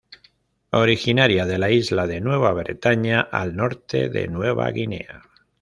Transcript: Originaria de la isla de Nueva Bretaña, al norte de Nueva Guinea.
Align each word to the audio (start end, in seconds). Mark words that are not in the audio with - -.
Originaria 0.79 1.45
de 1.45 1.59
la 1.59 1.69
isla 1.69 2.07
de 2.07 2.21
Nueva 2.21 2.53
Bretaña, 2.53 3.21
al 3.21 3.55
norte 3.55 4.09
de 4.09 4.27
Nueva 4.27 4.71
Guinea. 4.71 5.21